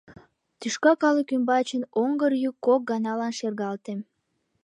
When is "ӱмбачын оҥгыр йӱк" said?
1.35-2.55